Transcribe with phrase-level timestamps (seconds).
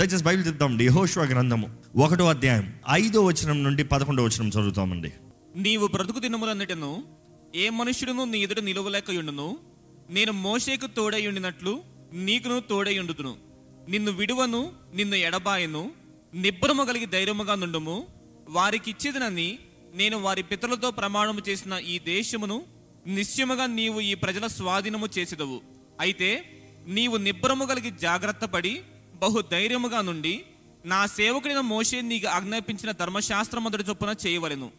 [0.00, 1.66] దయచేసి బైబిల్ చెప్తామండి యహోష్వా గ్రంథము
[1.96, 5.12] ఒకటో అధ్యాయం ఐదో వచనం నుండి పదకొండో వచనం చదువుతామండి.
[5.56, 7.04] నీవు బ్రతుకు దినములన్నిటను
[7.54, 9.58] ఏ మనుష్యుడును నీ ఎదుట నిలువలేకయుండును
[10.10, 11.82] నేను మోషేకు తోడయుండినట్లు
[12.12, 13.36] నీకును తోడయుండుతును
[13.88, 15.90] నిన్ను విడువను నిన్ను ఎడబాయను.
[16.34, 18.06] నిబ్బరము కలిగి ధైర్యముగా నుండుము.
[18.48, 19.58] వారికిచ్చేదనని
[19.94, 22.62] నేను వారి పితరులతో ప్రమాణము చేసిన ఈ దేశమును
[23.06, 25.60] నిశ్చయముగా నీవు ఈ ప్రజల స్వాధీనము చేసేదవు.
[26.00, 26.30] అయితే
[26.86, 28.80] నీవు నిబ్బరము కలిగి జాగ్రత్త పడి
[29.22, 30.42] బహు ధైర్యముగా నుండి
[30.84, 34.70] నా సేవకుడైన మోషే నీకు ఆజ్ఞాపించిన ధర్మశాస్త్రం మొదటి చొప్పున చేయవలెను.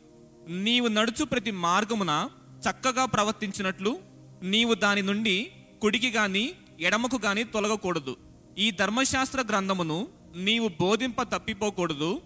[0.48, 2.30] నీవు నడుచు ప్రతి మార్గమున
[2.66, 4.00] చక్కగా ప్రవర్తించినట్లు
[4.44, 5.52] నీవు దాని నుండి
[5.82, 8.18] కుడికి గాని ఎడమకు గాని తొలగకూడదు.
[8.58, 12.22] ఈ ధర్మశాస్త్ర గ్రంథమును నీవు బోధింప తప్పిపోకూడదు.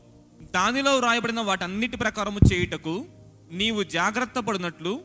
[0.53, 3.05] దానిలో వ్రాయబడిన వాటన్నిటి ప్రకారము చేయుటకు
[3.51, 5.01] నీవు జాగ్రత్త పడినట్లు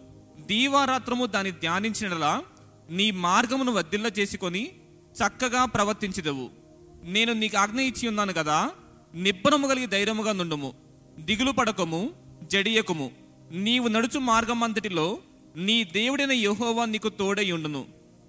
[0.46, 2.32] దీవారాత్రము దాన్ని ధ్యానించినలా
[2.90, 4.64] నీ మార్గమును వద్దిల్ల చేసుకొని
[5.18, 6.59] చక్కగా ప్రవర్తించదవు.
[7.04, 8.70] నేను నీకు ఆజ్ఞ ఇచ్చి ఉన్నాను కదా
[9.14, 10.72] నిబ్బరము కలిగి ధైర్యముగా నుండుము
[11.18, 12.10] దిగులు పడకము
[12.42, 13.10] జడియకుము.
[13.52, 15.18] నీవు నడుచు మార్గం అంతటిలో
[15.56, 17.84] నీ దేవుడైన యహోవా నీకు తోడై ఉండును.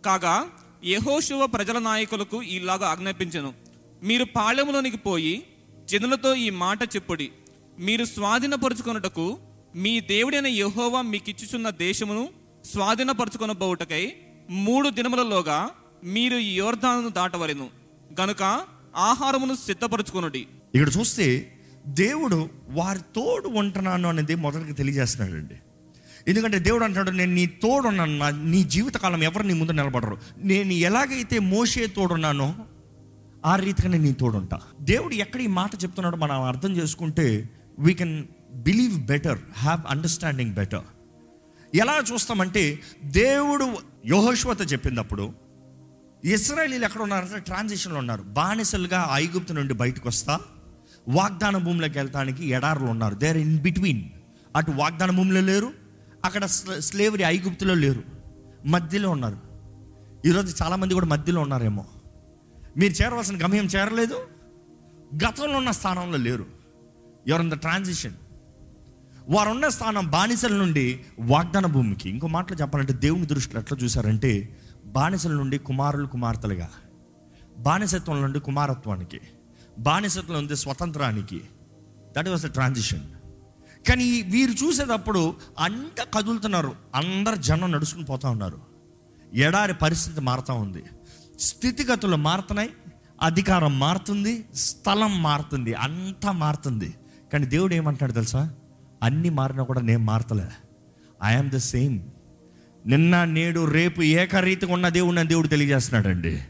[0.06, 0.50] కాగా
[0.86, 3.54] యహోశివ ప్రజల నాయకులకు ఇలాగా ఆజ్ఞాపించను.
[4.04, 5.44] మీరు పాళెములోనికి పోయి
[5.86, 7.32] జనులతో ఈ మాట చెప్పుడి.
[7.80, 9.40] మీరు స్వాధీనపరుచుకొనుటకు
[9.76, 12.30] మీ దేవుడైన యహోవా మీకిచ్చుచున్న దేశమును
[12.66, 14.14] స్వాధీనపరుచుకొనబోవుటకై
[14.50, 15.70] మూడు దినములలోగా
[16.04, 17.81] మీరు ఈ యోర్ధాను దాటవలెను.
[18.20, 18.44] గనుక
[18.96, 21.54] ఆహారమును సిద్ధపరచుకున్నది ఇక్కడ చూస్తే
[21.88, 25.56] దేవుడు వారి తోడు ఉంటున్నాను అనేది మొదటికి తెలియజేస్తున్నాడండి.
[26.28, 30.18] ఎందుకంటే దేవుడు అంటున్నాడు నేను నీ తోడున్నాను నా నీ జీవితకాలం ఎవరు నీ ముందు నిలబడరు.
[30.38, 32.56] నేను ఎలాగైతే మోసే తోడున్నానో
[33.46, 34.62] ఆ రీతిగానే నీ తోడుంటా.
[34.82, 40.84] దేవుడు ఎక్కడ ఈ మాట చెప్తున్నాడో మనం అర్థం చేసుకుంటే we can believe better have understanding better
[41.76, 45.34] ఎలా చూస్తామంటే దేవుడు యోహోశ్వత చెప్పినప్పుడు
[46.26, 48.22] ఇస్రాయలీలు ఎక్కడ ఉన్నారంటే ట్రాన్సిషన్లో ఉన్నారు.
[48.22, 50.40] బానిసలుగా ఐగుప్తు నుండి బయటకు వస్తా
[51.10, 53.16] వాగ్దాన భూమిలోకి వెళ్తానికి ఎడారులు ఉన్నారు.
[53.16, 54.02] దేర్ ఇన్ బిట్వీన్
[54.56, 55.74] అటు వాగ్దాన భూమిలో లేరు
[56.26, 56.46] అక్కడ
[56.80, 58.04] స్లేవరీ ఐగుప్తులో లేరు.
[58.66, 59.38] మధ్యలో ఉన్నారు.
[60.26, 61.86] ఈరోజు చాలామంది కూడా మధ్యలో ఉన్నారేమో.
[62.78, 64.20] మీరు చేరవలసిన గమ్యం చేరలేదు.
[65.16, 66.46] గతంలో ఉన్న స్థానంలో లేరు.
[67.28, 68.14] ఎవరు ద ట్రాన్సిషన్
[69.30, 72.10] వారు ఉన్న స్థానం బానిసల నుండి వాగ్దాన భూమికి.
[72.10, 74.61] ఇంకో మాటలు చెప్పాలంటే దేవుని దృష్టిలో ఎట్లా చూసారంటే
[74.92, 76.70] బానిసల నుండి కుమారులు కుమార్తెలుగా
[77.58, 79.20] బానిసత్వం నుండి కుమారత్వానికి
[79.80, 81.42] బానిసత్వం నుండి స్వతంత్రానికి.
[82.18, 83.02] దట్ వాస్ ద ట్రాన్సిషన్
[83.90, 86.76] కానీ వీరు చూసేటప్పుడు అంత కదులుతున్నారు.
[86.96, 88.60] అందరు జనం నడుచుకుని పోతా ఉన్నారు.
[89.34, 90.84] ఎడారి పరిస్థితి మారుతూ ఉంది.
[91.40, 92.70] స్థితిగతులు మారుతున్నాయి.
[93.22, 94.46] అధికారం మారుతుంది.
[94.56, 95.74] స్థలం మారుతుంది.
[95.74, 96.96] అంతా మారుతుంది.
[97.34, 98.54] కానీ దేవుడు ఏమంటాడు తెలుసా?
[99.04, 100.50] అన్ని మారినా కూడా నేను మారతలే.
[101.24, 102.00] ఐఎమ్ ద సేమ్
[102.88, 106.42] నిన్న నేడు రేపు ఏకరీతిగా ఉన్న దేవుడు దేవుడు తెలియజేస్తున్నాడండి.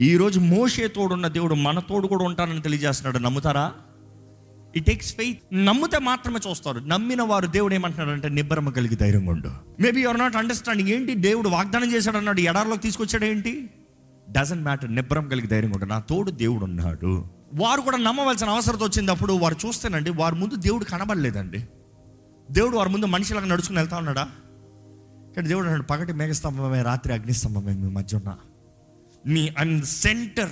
[0.00, 3.18] ఈరోజు మోసే తోడున్న దేవుడు మన తోడు కూడా ఉంటానని తెలియజేస్తున్నాడు.
[3.18, 3.72] నమ్ముతారా?
[4.76, 6.78] ఇట్ టేక్స్ ఫెయిత్ నమ్మితే మాత్రమే చూస్తారు.
[6.78, 9.48] నమ్మిన వారు దేవుడు ఏమంటున్నాడంటే నిబ్బరమ కలిగి ధైర్యంగా ఉండు.
[9.82, 11.14] మేబీ యువర్ నాట్ అండర్స్టాండింగ్ ఏంటి?
[11.14, 13.70] దేవుడు వాగ్దానం చేశాడు అన్నాడు ఎడారిలోకి తీసుకొచ్చాడు ఏంటి?
[14.30, 15.84] డజంట్ మ్యాటర్ నిబ్బరం కలిగి ధైర్యంగా ఉండు.
[15.84, 17.24] నా తోడు దేవుడు ఉన్నాడు.
[17.54, 21.68] వారు కూడా నమ్మవలసిన అవసరం వచ్చినప్పుడు వారు చూస్తేనండి వారి ముందు దేవుడు కనబడలేదండి.
[22.50, 24.28] దేవుడు వారి ముందు మనిషిలాగా నడుచుకుని వెళ్తా ఉన్నాడా?
[25.36, 28.36] కానీ దేవుడు అన్నాడు పగటి మేఘస్తంభమే రాత్రి అగ్నిస్తంభమే మీ మధ్య ఉన్న
[29.26, 30.50] మీ అన్ సెంటర్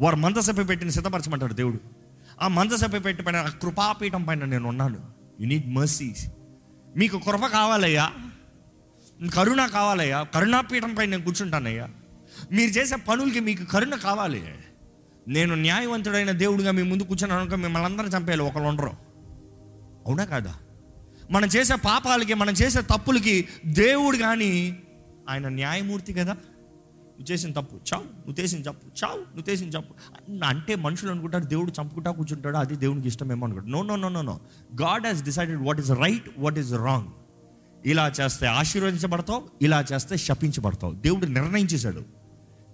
[0.00, 1.80] వారు మందసభ పెట్టిన సిద్ధపరచమంటాడు దేవుడు.
[2.42, 4.98] ఆ మందసభ పెట్టి పైన ఆ కృపాపీఠం పైన నేను ఉన్నాను.
[5.40, 6.28] యు నీడ్ మర్సీస్
[6.96, 8.12] మీకు కృప కావాలయ్యా.
[9.34, 10.22] కరుణ కావాలయ్యా.
[10.22, 11.88] కరుణాపీఠం పైన నేను కూర్చుంటానయ్యా.
[12.52, 14.44] మీరు చేసే పనులకి మీకు కరుణ కావాలి.
[15.28, 18.42] నేను న్యాయవంతుడైన దేవుడిగా మీ ముందు కూర్చున్నాను అనుకో మిమ్మల్ని అందరూ చంపేయాలి.
[18.42, 18.90] ఒకళ్ళు ఉండరు.
[20.06, 20.54] అవునా కాదా?
[21.30, 24.78] మనం చేసే పాపాలకి మనం చేసే తప్పులకి దేవుడు కానీ
[25.28, 26.32] ఆయన న్యాయమూర్తి కదా?
[26.32, 28.02] నువ్వు చేసిన తప్పు చావు.
[28.02, 29.18] నువ్వు చేసిన తప్పు చావు.
[29.18, 29.94] నువ్వు చేసిన తప్పు
[30.44, 32.56] అంటే మనుషులు అనుకుంటారు దేవుడు చంపుకుంటా కూర్చుంటాడు?
[32.56, 34.40] అది దేవునికి ఇష్టమేమో అనుకుంటాడు no no no no no
[34.82, 37.06] God has decided what is right what is wrong
[37.86, 40.92] ఇలా చేస్తే ఆశీర్వదించబడతావు ఇలా చేస్తే శపించబడతావు.
[40.92, 42.04] దేవుడు నిర్ణయించేశాడు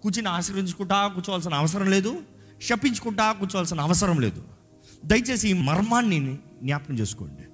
[0.03, 2.23] కూర్చుని ఆశీర్వదించుకుంటా కూర్చోవాల్సిన అవసరం లేదు
[2.63, 4.43] శపించుకుంటా కూర్చోవాల్సిన అవసరం లేదు.
[5.05, 7.48] దయచేసి ఈ మర్మాన్ని జ్ఞాపకం చేసుకోండి.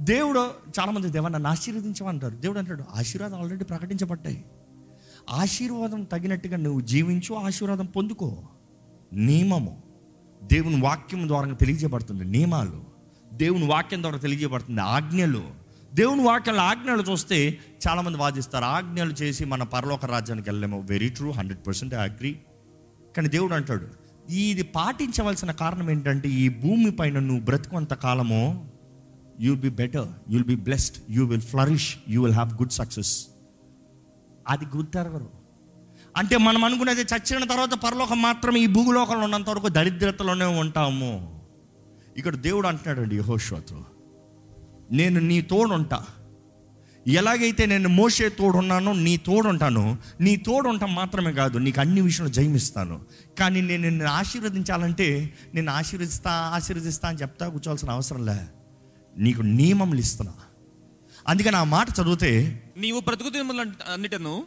[0.00, 0.50] దేవుడు
[0.80, 2.36] చాలామంది దేవా నన్ను ఆశీర్వదించమంటారు.
[2.36, 4.44] దేవుడు అంటాడు ఆశీర్వాదం ఆల్రెడీ ప్రకటించబడ్డాయి.
[5.30, 8.42] ఆశీర్వాదం తగినట్టుగా నువ్వు జీవించు ఆశీర్వాదం పొందుకో.
[9.12, 9.82] నియమము
[10.42, 12.24] దేవుని వాక్యం ద్వారా తెలియజేయబడుతుంది.
[12.24, 12.84] నియమాలు
[13.32, 14.80] దేవుని వాక్యం ద్వారా తెలియజేయబడుతుంది.
[14.80, 15.42] ఆజ్ఞలు
[15.94, 17.58] దేవుని వాక్యాల ఆజ్ఞలు చూస్తే
[17.88, 18.64] చాలామంది వాదిస్తారు.
[18.64, 20.80] ఆజ్ఞలు చేసి మన పరలోక రాజ్యానికి వెళ్ళలేము.
[20.80, 22.36] Very true hundred percent agree
[23.16, 23.86] కానీ దేవుడు అంటాడు
[24.32, 28.69] ఇది పాటించవలసిన కారణం ఏంటంటే ఈ భూమి పైన నువ్వు బ్రతుకున్నంత కాలము
[29.40, 33.26] you'll be better you'll be blessed you will flourish you will have good success
[34.48, 35.40] అది గుర్తెరగరు
[36.16, 41.40] అంటే మనం అనుకునేది చచ్చిన తర్వాత పరలోకం మాత్రం ఈ భూలోకంలో ఉన్నంత వరకు దరిద్రతలోనే ఉంటాము.
[42.16, 43.84] ఇక్కడ దేవుడు అంటున్నాడండి యహోశ్వతో
[44.92, 46.04] నేను నీ తోడుంటా.
[47.06, 49.98] ఎలాగైతే నేను మోసే తోడున్నానో నీ తోడుంటాను.
[50.20, 53.00] నీ తోడుంటాం మాత్రమే కాదు నీకు అన్ని విషయంలో జయమిస్తాను.
[53.38, 58.38] కానీ నేను నిన్ను ఆశీర్వదించాలంటే నేను ఆశీర్వదిస్తా ఆశీర్వదిస్తా అని చెప్తా కూర్చోవాల్సిన అవసరం లే.
[59.18, 60.32] నీకు నియమములు ఇస్తున్నా.
[61.28, 63.28] అందుకని ఆ మాట చదివితే నీవు బ్రతుకు
[63.92, 64.46] అన్నిటను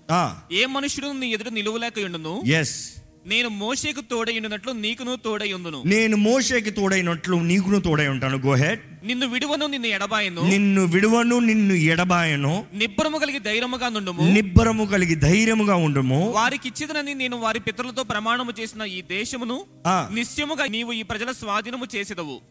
[0.52, 2.44] ఏ మనుషుడు నీ ఎదుట నిలువలేక ఉండును?
[2.46, 2.94] ఎస్
[3.26, 8.38] నేను మోషేకు తోడై ఉండినట్లు నీకును తోడై ఉందును నేను మోషేకి తోడైనట్లు నీకును తోడై ఉంటాను.
[8.38, 10.42] గో హెడ్ నిన్ను విడువను నిన్ను ఎడబాయను.
[10.50, 12.66] నిన్ను విడువను నిన్ను ఎడబాయను.
[12.74, 14.22] నిబ్బరము కలిగి ధైర్యముగా నుండుము.
[14.22, 16.32] నిబ్బరము కలిగి ధైర్యముగా ఉండుము.
[16.32, 20.10] వారికి ఇచ్చిదనని నేను వారి పితరులతో ప్రమాణము చేసిన ఈ దేశమును ఆ.
[20.14, 22.42] నిశ్చయముగా నీవు ఈ ప్రజల స్వాధీనము చేసేదవు.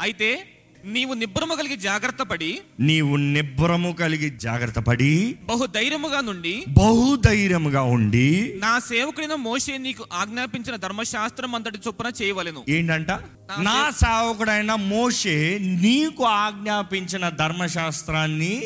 [0.00, 0.53] అయితే
[0.84, 8.52] నీవు నిబ్బరము కలిగి జాగ్రత్త పడి నీవు నిబ్బరము కలిగి జాగ్రత్త పడి బహు ధైర్యముగా నుండి బహుధైర్యముగా ఉండి
[8.56, 12.64] నా సేవకుడైన మోషే నీకు ఆజ్ఞాపించిన ధర్మశాస్త్రం అంతటి చొప్పున చేయవలెను.
[12.68, 13.10] ఏంటంట?
[13.58, 18.60] నా సేవకుడైన మోషే నీకు ఆజ్ఞాపించిన ధర్మశాస్త్రాన్ని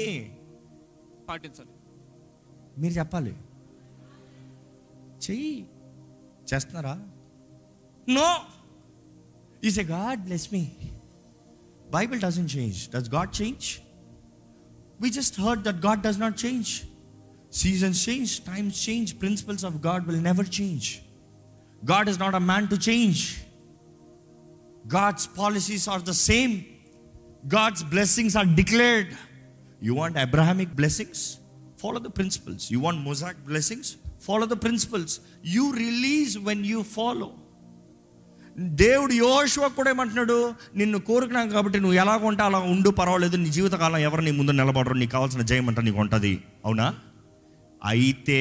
[1.29, 1.71] పాటించాలి.
[2.81, 3.31] మీరు చెప్పాలి.
[5.31, 5.67] చెయ్యి.
[6.55, 7.01] చేస్తున్నారా?
[8.09, 8.37] No.
[9.65, 10.69] Is a God bless me.
[11.91, 12.91] Bible doesn't change.
[12.91, 13.83] Does God change?
[15.01, 16.87] We just heard that God does not change.
[17.51, 21.03] Seasons change, times change, principles of God will never change.
[21.85, 23.43] God is not a man to change.
[24.87, 26.67] God's policies are the same.
[27.47, 29.17] God's blessings are declared.
[29.81, 31.39] You want Abrahamic blessings?
[31.77, 32.71] Follow the principles.
[32.71, 33.97] You want Mosaic blessings?
[34.19, 35.21] Follow the principles.
[35.43, 37.39] You release when you follow.
[38.59, 40.55] దేవుడు యోశువ కూడా ఏమంటున్నాడు?
[40.77, 44.95] నిన్ను కోరుకున్నాను కాబట్టి నువ్వు ఎలా కొంటా అలా ఉండు పర్వాలేదు నీ జీవితకాలం ఎవరు నీ ముందు నిలబడరు
[44.95, 46.39] నీకు కావాల్సిన జయం అంటే నీకు ఉంటుంది.
[46.65, 46.95] అవునా?
[47.85, 48.41] అయితే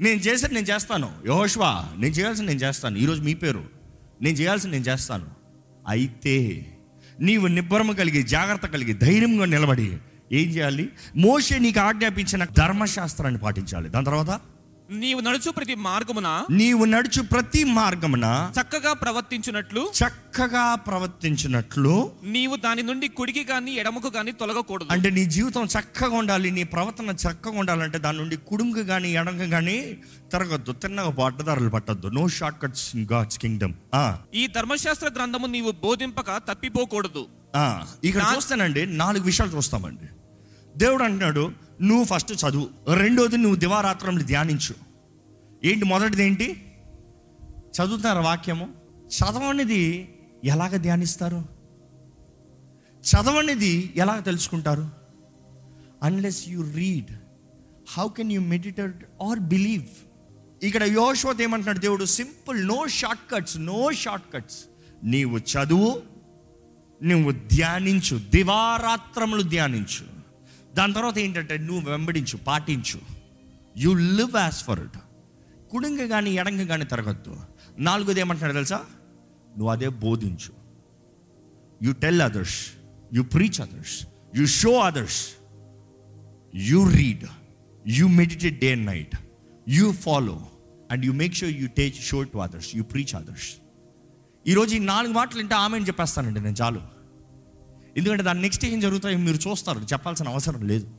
[0.00, 1.12] నేను చేసేది నేను చేస్తాను.
[1.26, 2.98] యోశువ నేను చేయాల్సింది నేను చేస్తాను.
[2.98, 3.64] ఈరోజు మీ పేరు.
[4.22, 5.26] నేను చేయాల్సింది నేను చేస్తాను.
[5.88, 6.66] అయితే
[7.20, 9.96] నీవు నిబ్బరము కలిగి జాగ్రత్త కలిగి ధైర్యంగా నిలబడి
[10.32, 10.88] ఏం చేయాలి?
[11.16, 13.88] మోషే నీకు ఆజ్ఞాపించిన ధర్మశాస్త్రాన్ని పాటించాలి.
[13.88, 14.40] దాని తర్వాత
[14.90, 23.08] నీవు నడుచు ప్రతి మార్గమున నీవు నడుచు ప్రతి మార్గమున చక్కగా ప్రవర్తించున్నట్లు చక్కగా ప్రవర్తించినట్లు నీవు దాని నుండి
[23.08, 24.88] కుడికి గాని ఎడమకు గాని తొలగకూడదు.
[24.90, 29.98] అంటే నీ జీవితం చక్కగా ఉండాలి నీ ప్రవర్తన చక్కగా ఉండాలంటే దాని నుండి కుడుంకు కానీ ఎడంకు కానీ
[30.32, 30.72] తిరగద్దు.
[30.72, 32.06] తిన్నగా పట్టదారులు పట్టద్దు.
[32.06, 33.74] No short cuts in God's kingdom
[34.34, 37.26] ఈ ధర్మశాస్త్ర గ్రంథము నీవు బోధింపక తప్పిపోకూడదు.
[38.04, 40.08] ఇక్కడ చూస్తానండి నాలుగు విషయాలు చూస్తామండి.
[40.76, 41.52] దేవుడు అంటున్నాడు
[41.82, 42.94] నువ్వు ఫస్ట్ చదువు.
[42.94, 44.74] రెండోది నువ్వు దివారాత్రంలో ధ్యానించు.
[45.64, 46.72] ఏంటి మొదటిది ఏంటి?
[47.50, 48.68] చదువుతున్నారు వాక్యము.
[49.06, 50.14] చదవనిది
[50.44, 51.44] ఎలాగ ధ్యానిస్తారు?
[53.02, 54.90] చదవనిది ఎలా తెలుసుకుంటారు?
[56.02, 57.16] Unless you read
[57.88, 59.84] how can you meditate or believe
[60.62, 62.04] ఇక్కడ యోశ్వత్ ఏమంటున్నాడు దేవుడు?
[62.04, 64.64] Simple no short cuts no short cuts
[65.04, 66.02] నీవు చదువు
[67.02, 68.18] నువ్వు ధ్యానించు.
[68.18, 70.11] దివారాత్రములు ధ్యానించు.
[70.74, 73.00] దాని తర్వాత ఏంటంటే నువ్వు వెంబడించు పాటించు.
[73.76, 74.98] You live as for it
[75.70, 77.36] కుడుంగ కానీ ఎడంగ కానీ తిరగద్దు.
[77.78, 78.76] నాలుగోది ఏమంటున్నాడు తెలుసా?
[79.56, 80.62] నువ్వు అదే బోధించు.
[81.82, 82.72] You tell others
[83.14, 85.28] you preach others you show others
[86.54, 87.24] you read
[87.86, 89.16] you meditate day and night
[89.68, 90.46] you follow
[90.90, 93.50] and you make sure you take show to others you preach others
[94.46, 96.91] ఈరోజు ఈ నాలుగు మాటలు వింటే ఆమె అని చెప్పేస్తానండి నేను చాలు.
[97.96, 100.90] ఎందుకంటే దాని నెక్స్ట్ ఏం జరుగుతాయో మీరు చూస్తారు చెప్పాల్సిన అవసరం లేదు.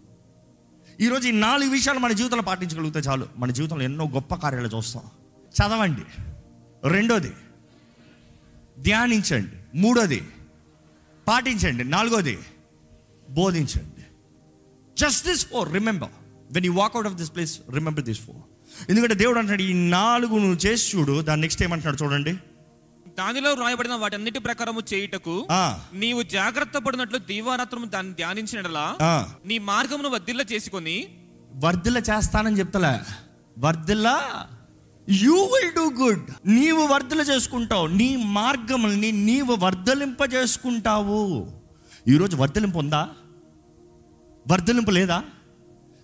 [1.01, 3.27] ఈరోజు ఈ నాలుగు విషయాలు మన జీవితంలో పాటించగలిగితే చాలు.
[3.37, 5.03] మన జీవితంలో ఎన్నో గొప్ప కార్యాలు చూస్తాం.
[5.45, 6.01] చదవండి.
[6.87, 7.31] రెండోది
[8.79, 9.77] ధ్యానించండి.
[9.77, 10.21] మూడోది
[11.27, 11.83] పాటించండి.
[11.83, 12.39] నాలుగోది
[13.29, 14.05] బోధించండి.
[14.97, 16.09] Just this four remember
[16.51, 18.41] when you walk out of this place remember this four
[18.89, 22.37] ఎందుకంటే దేవుడు అంటున్నాడు ఈ నాలుగు నువ్వు చేసి చూడు దాని నెక్స్ట్ ఏమంటున్నాడు చూడండి.
[23.17, 25.47] దానిలో వ్రాయబడిన వాటన్నిటి ప్రకారము చేయుటకు
[25.93, 31.07] నీవు జాగ్రత్త పడినట్లు దీవారాత్రము దాన్ని ధ్యానించినలా ఆ, నీ మార్గమును వద్దిల్ల చేసుకొని
[31.55, 32.99] వర్ధిల్ల చేస్తానని చెప్తలే.
[33.57, 34.07] వర్ధిల్ల
[35.09, 37.87] యూ విల్ డూ గుడ్ నీవు వర్ధల చేసుకుంటావు.
[37.87, 41.21] నీ మార్గముల్ని నీవు వర్ధలింప చేసుకుంటావు.
[42.07, 43.09] ఈరోజు వర్ధలింపు ఉందా?
[44.47, 45.23] వర్ధలింపు లేదా?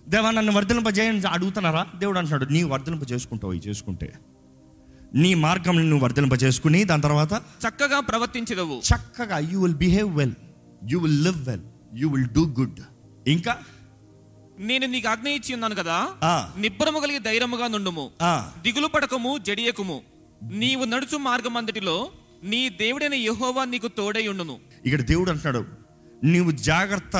[0.08, 1.86] దేవా నన్ను వర్ధలింప చేయని అడుగుతున్నారా?
[1.98, 4.08] దేవుడు అంటున్నాడు నీ వర్ధలింప చేసుకుంటావు చేసుకుంటే.
[5.14, 7.32] నీ మార్గం నువ్వు వర్ధలింప చేసుకుని దాని తర్వాత
[7.64, 8.82] చక్కగా ప్రవర్తించదవు.
[8.90, 10.34] చక్కగా you will behave well
[10.90, 11.64] you will live well
[11.94, 12.80] you will do good
[13.26, 13.56] ఇంకా?
[14.58, 15.96] నేను నీకు ఆజ్ఞ ఇచ్చి ఉన్నాను కదా
[16.58, 18.10] నిబ్బరము కలిగి ధైర్యముగా నుండుము
[18.62, 20.00] దిగులు పడకము జడియకుము.
[20.42, 21.96] నీవు నడుచు మార్గం అంతటిలో
[22.44, 24.58] నీ దేవుడైన యెహోవా నీకు తోడై ఉండును.
[24.86, 25.64] ఇక్కడ దేవుడు అంటున్నాడు
[26.24, 27.16] నీవు జాగ్రత్త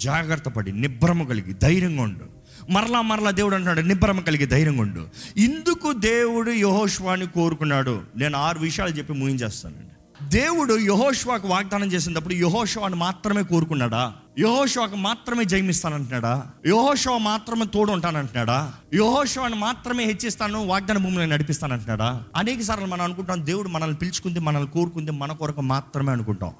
[0.00, 2.35] జాగ్రత్త పడి నిబ్బరము కలిగి ధైర్యంగా ఉండు.
[2.70, 5.08] మరలా మరలా దేవుడు అంటున్నాడు నిబ్బరం కలిగి ధైర్యం ఉండు.
[5.36, 8.00] ఇందుకు దేవుడు యహోష్వాని కోరుకున్నాడు.
[8.16, 9.82] నేను ఆరు విషయాలు చెప్పి ముగించేస్తానండి.
[10.28, 14.12] దేవుడు యహోష్వాకు వాగ్దానం చేసినప్పుడు యహోష్వాని మాత్రమే కోరుకున్నాడా?
[14.38, 16.46] యహోష్వాకు మాత్రమే జయమిస్తానంటున్నాడా?
[16.66, 22.22] యహోషవ మాత్రమే తోడు ఉంటానంటున్నాడా యహోషవాని మాత్రమే హెచ్చిస్తాను వాగ్దాన భూమిని నడిపిస్తానంటున్నాడా?
[22.36, 26.52] అనేక సార్లు మనం అనుకుంటాం దేవుడు మనల్ని పిలుచుకుంది మనల్ని కోరుకుంది మన కొరకు మాత్రమే అనుకుంటాం.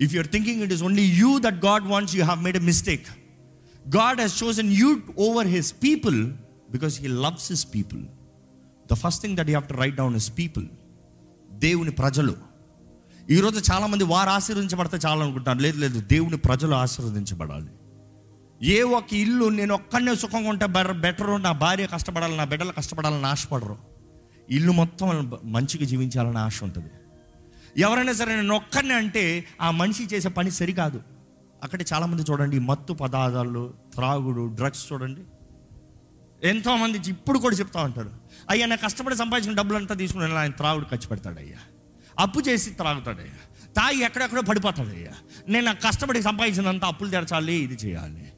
[0.00, 3.06] If you're thinking it is only you that God wants you have made a mistake
[3.88, 6.32] God he's chosen you over his people
[6.70, 8.02] because he loves his people
[8.92, 10.66] the first thing that you have to write down his people
[11.52, 12.36] దేవుని ప్రజలు.
[13.30, 17.68] ఈరోజు చాలామంది వారు ఆశీర్వదించబడితే చాలా అనుకుంటారు లేదు లేదు దేవుని ప్రజలు ఆశీర్వదించబడాలి.
[18.62, 23.26] ఏ ఒక్క ఇల్లు నేను ఒక్కడనే సుఖంగా ఉంటే బెటర్ బెటర్ నా భార్య కష్టపడాలి నా బిడ్డలు కష్టపడాలని
[23.26, 23.78] ఆశపడరు.
[24.50, 26.90] ఇల్లు మొత్తం మంచిగా జీవించాలని ఆశ ఉంటుంది.
[27.78, 31.00] ఎవరైనా సరే నేను ఒక్కడనే అంటే ఆ మనిషి చేసే పని సరికాదు.
[31.62, 35.20] అక్కడే చాలామంది చూడండి మత్తు పదార్థాలు త్రాగుడు డ్రగ్స్ చూడండి.
[36.48, 38.10] ఎంతోమంది ఇప్పుడు కూడా చెప్తా ఉంటారు
[38.50, 41.56] అయ్యా నేను కష్టపడి సంపాదించిన డబ్బులు అంతా తీసుకుని ఆయన త్రాగుడు ఖర్చు పెడతాడు అయ్యా
[42.18, 43.64] అప్పు చేసి త్రాగుతాడయ్యా.
[43.72, 45.12] తాగి ఎక్కడెక్కడో పడిపోతాడయ్యా.
[45.48, 48.32] నేను కష్టపడి సంపాదించినంత అప్పులు తెరచాలి ఇది చేయాలి.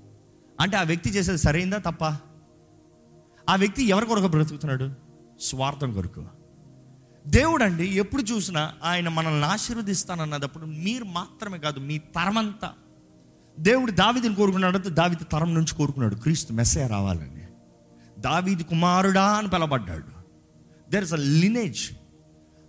[0.60, 2.04] అంటే ఆ వ్యక్తి చేసేది సరైందా తప్ప?
[3.50, 4.90] ఆ వ్యక్తి ఎవరి కొరకు బ్రతుకుతున్నాడు?
[5.40, 6.24] స్వార్థం కొరకు.
[7.26, 12.72] దేవుడు అండి ఎప్పుడు చూసినా ఆయన మనల్ని ఆశీర్వదిస్తానన్నదప్పుడు మీరు మాత్రమే కాదు మీ తరమంతా
[13.58, 17.46] దేవుడు దావిదిని కోరుకున్నాడు దావిది తరం నుంచి కోరుకున్నాడు క్రీస్తు మెస్సే రావాలని.
[18.18, 20.04] దావీది కుమారుడా అని పిలబడ్డాడు
[20.90, 21.90] దెర్ ఇస్ అ లినేజ్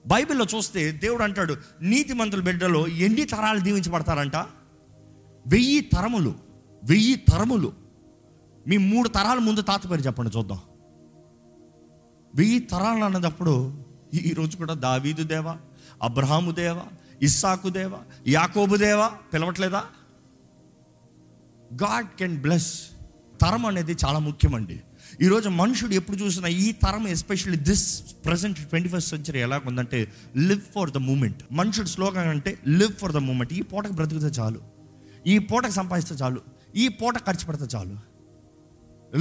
[0.08, 4.36] బైబిల్లో చూస్తే దేవుడు అంటాడు నీతిమంతుల బిడ్డలో ఎన్ని తరాలు దీవించబడతారంట?
[5.48, 6.36] వెయ్యి తరములు
[6.84, 7.74] వెయ్యి తరములు.
[8.68, 10.60] మీ మూడు తరాల ముందు తాత పేరు చెప్పండి చూద్దాం.
[12.36, 15.58] వెయ్యి తరాలు అన్నదప్పుడు ఈరోజు కూడా దావీదు దేవా
[16.04, 16.84] అబ్రహాము దేవా
[17.22, 19.84] ఇస్సాకు దేవా యాకోబు దేవా పిలవట్లేదా?
[21.84, 22.72] గాడ్ కెన్ బ్లెస్
[23.42, 24.76] తరం అనేది చాలా ముఖ్యమండి.
[25.22, 27.86] ఈరోజు మనుషుడు ఎప్పుడు చూసినా ఈ తరం especially this
[28.26, 30.00] present twenty first century ఎలా ఉందంటే
[30.38, 34.62] లివ్ ఫర్ ద మూమెంట్ మనుషుడు స్లోగన్ అంటే లివ్ ఫర్ ద మూమెంట్ ఈ పూటకు బ్రతికితే చాలు.
[35.28, 36.42] ఈ పూటకు సంపాదిస్తే చాలు.
[36.76, 37.96] ఈ పూట ఖర్చు పెడితే చాలు.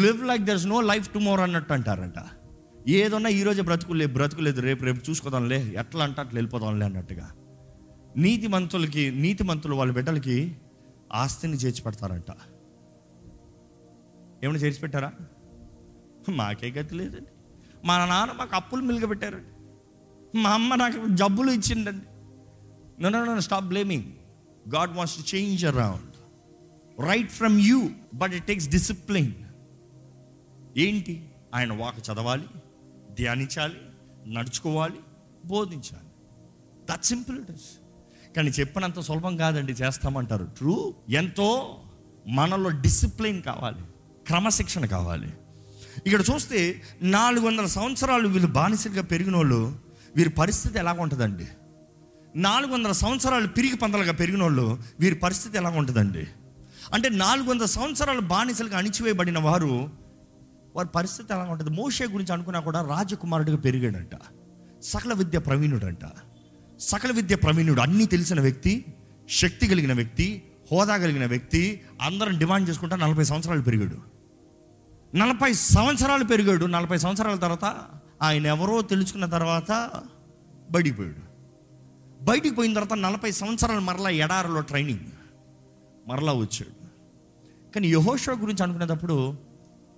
[0.04, 2.20] Live like there's no life tomorrow అన్నట్టు అంటారంట.
[2.88, 7.30] ఏదన్నా ఈరోజు బ్రతుకులే బ్రతుకులేదు రేపు రేపు చూసుకోదాంలే ఎట్లా అంటే అట్లా వెళ్ళిపోదాంలే అన్నట్టుగా.
[8.16, 10.38] నీతి మంతులకి నీతి మంతులు వాళ్ళ బిడ్డలకి
[11.20, 12.30] ఆస్తిని చేర్చిపెడతారంట
[14.44, 15.10] ఏమైనా చేర్చి పెట్టారా
[16.28, 17.30] మాకే గతి లేదండి.
[17.84, 19.52] మా నాన్న మాకు అప్పులు మిలిగబెట్టారండి
[20.42, 22.06] మా అమ్మ నాకు జబ్బులు ఇచ్చిందండి.
[23.02, 24.06] No no no stop blaming
[24.74, 26.12] God wants to change around
[27.08, 27.80] right from you
[28.14, 29.32] but it takes discipline
[30.76, 31.14] ఏంటి?
[31.54, 32.48] ఆయన వాక్ చదవాలి
[33.20, 33.80] ధ్యానించాలి
[34.36, 35.00] నడుచుకోవాలి
[35.46, 36.10] బోధించాలి.
[36.90, 37.68] దట్ సింపుల్ ఇట్ ఇస్
[38.36, 40.44] కానీ చెప్పినంత సులభం కాదండి చేస్తామంటారు.
[40.44, 41.80] ట్రూ ఎంతో
[42.28, 43.78] మనలో డిసిప్లిన్ కావాలి
[44.26, 45.32] క్రమశిక్షణ కావాలి.
[46.06, 49.76] ఇక్కడ చూస్తే నాలుగు వందల సంవత్సరాలు వీళ్ళు బానిసలుగా పెరిగిన వాళ్ళు
[50.16, 51.46] వీరి పరిస్థితి ఎలా ఉంటుందండి?
[52.36, 56.26] నాలుగు వందల సంవత్సరాలు పిరిగి పందలుగా పెరిగిన వాళ్ళు వీరి పరిస్థితి ఎలా ఉంటుందండి?
[56.94, 59.90] అంటే నాలుగు వందల సంవత్సరాలు బానిసలుగా అణిచివేయబడిన వారు
[60.76, 61.70] వారి పరిస్థితి ఎలా ఉంటుంది?
[61.70, 64.10] మోషే గురించి అనుకున్నా కూడా రాజకుమారుడిగా పెరిగాడంట.
[64.82, 66.04] సకల విద్య ప్రవీణుడంట.
[66.80, 68.84] సకల విద్య ప్రవీణుడు అన్నీ తెలిసిన వ్యక్తి
[69.30, 73.96] శక్తి కలిగిన వ్యక్తి హోదా కలిగిన వ్యక్తి అందరం డిమాండ్ చేసుకుంటా నలభై సంవత్సరాలు పెరిగాడు.
[75.16, 76.66] నలభై సంవత్సరాలు పెరిగాడు.
[76.66, 77.64] నలభై సంవత్సరాల తర్వాత
[78.22, 79.90] ఆయన ఎవరో తెలుసుకున్న తర్వాత
[80.70, 81.34] బయటికి పోయాడు.
[82.24, 85.00] బయటికి పోయిన తర్వాత నలభై సంవత్సరాలు మరలా ఎడారిలో ట్రైనింగ్.
[86.08, 86.84] మరలా వచ్చాడు.
[87.74, 89.38] కానీ యహోషో గురించి అనుకునేటప్పుడు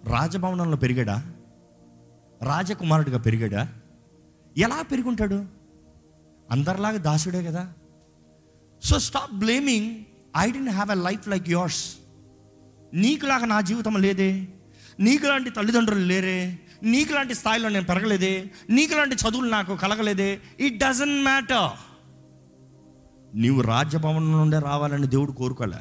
[0.04, 1.32] రాజభవనంలో పెరిగాడా?
[2.42, 3.68] రాజకుమారుడిగా పెరిగాడా?
[4.58, 5.55] ఎలా పెరుగుంటాడు
[6.50, 7.72] అందరిలాగా దాసుడే కదా.
[8.84, 9.96] So stop blaming
[10.36, 11.94] I didn't have a life like yours
[12.94, 14.48] నీకులాగా నా జీవితం లేదే.
[15.00, 16.58] నీకులాంటి తల్లిదండ్రులు లేరే.
[16.82, 18.50] నీకులాంటి స్థాయిలో నేను పెరగలేదే.
[18.70, 20.40] నీకులాంటి చదువులు నాకు కలగలేదే.
[20.60, 21.96] ఇట్ డజంట్ మ్యాటర్
[23.36, 25.76] నీవు రాజ్యభవనం నుండే రావాలని దేవుడు కోరుకోలే.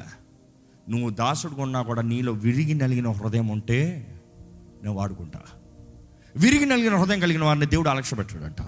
[0.90, 4.06] నువ్వు దాసుడు ఉన్నా కూడా నీలో విరిగి నలిగిన హృదయం ఉంటే
[4.82, 5.40] నేను వాడుకుంటా.
[6.36, 8.62] విరిగి నలిగిన హృదయం కలిగిన వారిని దేవుడు అలక్ష్య పెట్టాడంట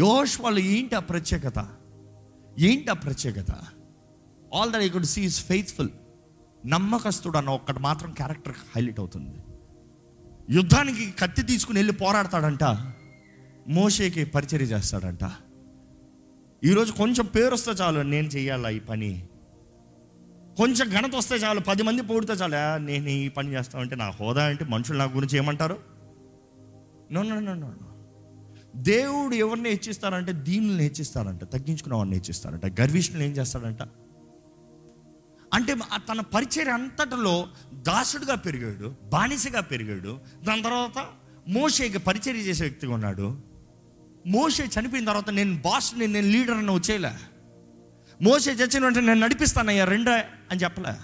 [0.00, 1.68] యోష్ వాళ్ళు ఏంటి ఆ ప్రత్యేకత?
[2.58, 3.52] ఏంటి ఆ ప్రత్యేకత?
[4.54, 5.88] All that I could see is faithful
[6.66, 9.34] నమ్మకస్తుడు అన్న ఒక్కటి మాత్రం క్యారెక్టర్ హైలైట్ అవుతుంది.
[10.50, 12.64] యుద్ధానికి కత్తి తీసుకుని వెళ్ళి పోరాడతాడంట.
[13.68, 15.32] మోషేకి పరిచర్య చేస్తాడంట.
[16.64, 19.26] ఈరోజు కొంచెం పేరు వస్తే చాలు నేను చేయాలా ఈ పని?
[20.56, 22.80] కొంచెం ఘనత వస్తే చాలు పది మంది పోడితే చాలు.
[22.84, 25.78] నేను ఈ పని చేస్తామంటే నా హోదా అంటే మనుషులు నా గురించి ఏమంటారు?
[27.12, 27.91] No no no no.
[28.76, 33.82] దేవుడు ఎవరిని హెచ్చిస్తారంటే దీనిని హెచ్చిస్తారంట తగ్గించుకున్న వాడిని హెచ్చిస్తారంట గర్విష్ణులు ఏం చేస్తాడంట?
[35.54, 41.06] అంటే తన పరిచయం అంతటిలో దాసుడుగా పెరిగాడు బానిసగా పెరిగాడు దాని తర్వాత
[41.48, 43.40] మోషేకి పరిచర్య చేసే వ్యక్తిగా ఉన్నాడు.
[44.26, 47.12] మోషే చనిపోయిన తర్వాత నేను బాస్ నేను లీడర్ అని వచ్చేయలే.
[48.22, 50.94] మోసే చచ్చిన వెంటనే నేను నడిపిస్తానయ్యా రెండే అని చెప్పలే.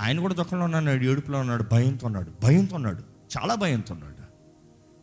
[0.00, 3.02] ఆయన కూడా దుఃఖంలో ఉన్నాడు ఏడుపులో ఉన్నాడు భయంతో ఉన్నాడు భయంతో ఉన్నాడు
[3.38, 4.25] చాలా భయంతో ఉన్నాడు.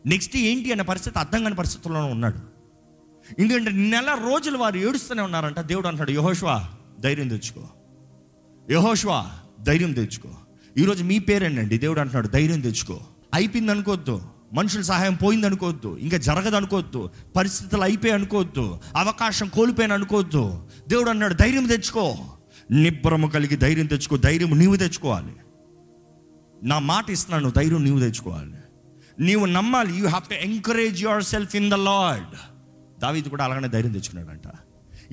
[0.06, 2.54] నెక్స్ట్ ఏంటి అనే పరిస్థితి అర్థం కాని పరిస్థితుల్లోనే ఉన్నాడు.
[3.38, 5.60] ఎందుకంటే నెల రోజులు వారు ఏడుస్తూనే ఉన్నారంట.
[5.60, 6.68] దేవుడు అంటాడు యహోష్వా
[7.00, 7.68] ధైర్యం తెచ్చుకో.
[8.70, 9.30] యహోష్వా
[9.60, 10.28] ధైర్యం తెచ్చుకో.
[10.78, 13.00] ఈరోజు మీ పేరేనండి దేవుడు అంటున్నాడు ధైర్యం తెచ్చుకో.
[13.34, 14.22] అయిపోయింది అనుకోవద్దు.
[14.52, 15.96] మనుషుల సహాయం పోయింది అనుకోవద్దు.
[16.00, 17.10] ఇంకా జరగదు అనుకోవద్దు.
[17.36, 18.78] పరిస్థితులు అయిపోయి అనుకోవద్దు.
[18.96, 20.66] అవకాశం కోల్పోయాను అనుకోవద్దు.
[20.88, 22.16] దేవుడు అన్నాడు ధైర్యం తెచ్చుకో.
[22.70, 24.16] నిబ్బరము కలిగి ధైర్యం తెచ్చుకో.
[24.16, 25.36] ధైర్యం నీవు తెచ్చుకోవాలి.
[26.62, 28.54] నా మాట ఇస్తున్నాను ధైర్యం నీవు తెచ్చుకోవాలి.
[29.20, 29.98] నీవు నమ్మాలి.
[29.98, 32.36] You have to encourage yourself in the lord
[33.00, 34.42] దావీది కూడా అలాగనే ధైర్యం తెచ్చుకున్నాడంట.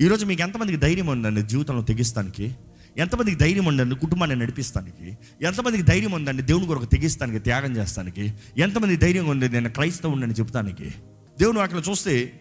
[0.00, 2.56] ఈరోజు మీకు ఎంతమందికి ధైర్యం ఉందండి జీవితంలో తెగిస్తానికి?
[2.96, 5.18] ఎంతమందికి ధైర్యం ఉందండి కుటుంబాన్ని నడిపిస్తానికి?
[5.42, 8.34] ఎంతమందికి ధైర్యం ఉందండి దేవుని కొరకు తెగిస్తానికి త్యాగం చేస్తానికి?
[8.58, 10.94] ఎంతమంది ధైర్యం ఉంది నేను క్రైస్తవుని చెప్తానికి
[11.38, 12.40] దేవుని అక్కడ చూస్తే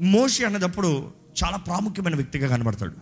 [0.00, 1.10] మోషి అన్నదప్పుడు
[1.44, 2.94] చాలా ప్రాముఖ్యమైన వ్యక్తిగా కనబడతాడు.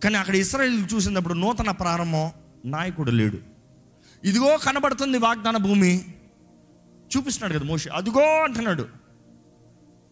[0.00, 2.30] కానీ అక్కడ ఇస్రాయల్ చూసినప్పుడు నూతన ప్రారంభం
[2.64, 3.38] నాయకుడు లేడు.
[4.24, 6.04] ఇదిగో కనబడుతుంది వాగ్దాన భూమి.
[7.16, 7.88] చూపిస్తున్నాడు కదా మోషి.
[7.88, 8.88] అదిగో అంటున్నాడు.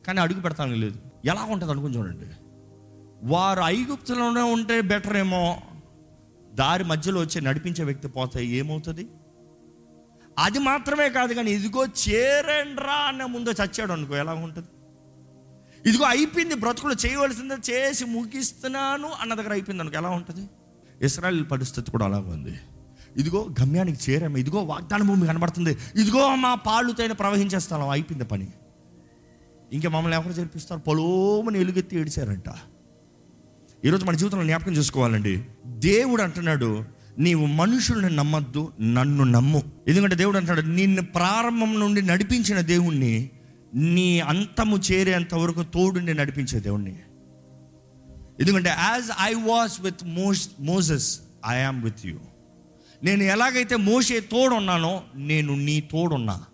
[0.06, 1.00] కానీ అడుగు పెడతాను లేదు.
[1.24, 2.26] ఎలా ఉంటుంది అనుకుని చూడండి.
[3.22, 5.62] వారు ఐగుప్తులోనే ఉంటే బెటర్ ఏమో.
[6.54, 9.08] దారి మధ్యలో వచ్చి నడిపించే వ్యక్తి పోతే ఏమవుతుంది?
[10.38, 14.68] అది మాత్రమే కాదు కానీ ఇదిగో చేరండ్రా అన్న ముందు చచ్చాడు అనుకో ఎలా ఉంటుంది?
[15.88, 20.48] ఇదిగో అయిపోయింది బ్రతుకులు చేయవలసిందే చేసి ముగిస్తున్నాను అన్న దగ్గర అయిపోయింది అనుకో ఎలా ఉంటుంది?
[21.04, 22.58] ఇస్రాయల్ పరిస్థితి కూడా అలాగే ఉంది.
[23.16, 25.78] ఇదిగో గమ్యానికి చేరాము ఇదిగో వాగ్దాన భూమి కనబడుతుంది.
[25.94, 27.88] ఇదిగో మా పాళ్ళుతైన ప్రవహించే స్థలం.
[27.88, 28.48] అయిపోయింది పని.
[29.72, 32.44] ఇంకా మమ్మల్ని ఎవరు చేర్పిస్తారు పొలోమని ఎలుగెత్తి ఏడిచారంట.
[33.84, 35.44] ఈరోజు మన జీవితంలో జ్ఞాపకం చేసుకోవాలండి.
[35.66, 36.84] దేవుడు అంటున్నాడు
[37.18, 39.62] నీవు మనుషుల్ని నమ్మద్దు నన్ను నమ్ము.
[39.88, 43.30] ఎందుకంటే దేవుడు అంటున్నాడు నిన్ను ప్రారంభం నుండి నడిపించిన దేవుణ్ణి
[43.74, 46.98] నీ అంతము చేరేంత వరకు తోడుండి నడిపించే దేవుణ్ణి.
[48.40, 52.16] ఎందుకంటే as I was with Mos Moses I am with you.
[53.04, 56.44] నేను ఎలాగైతే మోసే తోడున్నానో నేను నీ తోడున్నా.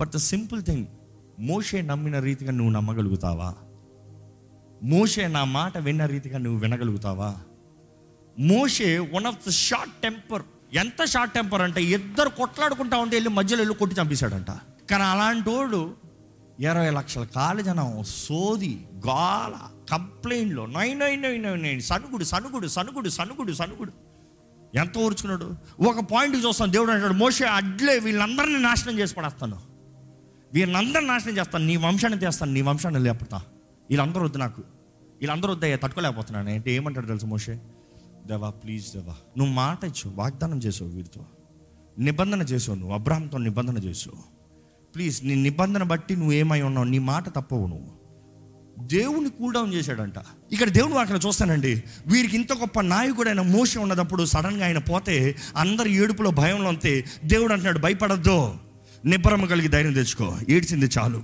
[0.00, 0.86] బట్ ద సింపుల్ థింగ్
[1.38, 3.54] మోషే నమ్మిన రీతిగా నువ్వు నమ్మగలుగుతావా?
[4.82, 7.36] మోషే నా మాట విన్న రీతిగా నువ్వు వినగలుగుతావా?
[8.38, 10.42] మోషే one of the short temper
[10.74, 14.50] ఎంత షార్ట్ టెంపర్ అంటే ఇద్దరు కొట్లాడుకుంటా ఉంటే వెళ్ళి మధ్యలో వెళ్ళి కొట్టి చంపేశాడంట.
[14.90, 15.94] కానీ అలాంటి వాడు
[16.60, 19.54] ఇరవై లక్షల కాలు జనం సోది గాల
[19.90, 24.11] కంప్లైంట్లో nine nine nine nine nine సనుగుడు సనుగుడు సనుగుడు సనుగుడు సనుగుడు.
[24.74, 26.72] ఎంత ఊర్చుకున్నాడు ఒక పాయింట్ చూస్తాను.
[26.72, 29.60] దేవుడు అంటాడు మోసే అడ్లే వీళ్ళందరినీ నాశనం చేసి పడేస్తాను.
[30.52, 31.64] వీళ్ళందరినీ నాశనం చేస్తాను.
[31.64, 32.52] నీ వంశాన్ని తెస్తాను.
[32.52, 33.36] నీ వంశాన్ని లేపుతా
[33.90, 34.62] వీళ్ళందరూ వద్దు నాకు.
[35.20, 36.50] వీళ్ళందరూ వద్దయ్యా తట్టుకోలేకపోతున్నాను.
[36.50, 37.60] అంటే ఏమంటాడు తెలుసు మోషే?
[38.26, 41.20] దేవా ప్లీజ్ దేవా నువ్వు మాట ఇచ్చు వాగ్దానం చేసావు వీరితో.
[41.98, 44.22] నిబంధన చేసావు నువ్వు అబ్రాహంతో నిబంధన చేసావు.
[44.94, 46.86] ప్లీజ్ నీ నిబంధన బట్టి నువ్వు ఏమై ఉన్నావు?
[46.86, 48.01] నీ మాట తప్పవు నువ్వు.
[48.86, 50.14] దేవుని కూల్ డౌన్ చేశాడంట.
[50.52, 51.82] ఇక్కడ దేవుడు అక్కడ చూస్తానండి.
[52.06, 57.04] వీరికి ఇంత గొప్ప నాయకుడైన మోసం ఉన్నదప్పుడు సడన్గా ఆయన పోతే అందరు ఏడుపులో భయంలో అంతే.
[57.24, 58.54] దేవుడు అంటున్నాడు భయపడద్దు.
[59.04, 60.36] నిబ్బరమ కలిగి ధైర్యం తెచ్చుకో.
[60.48, 61.22] ఏడ్చింది చాలు.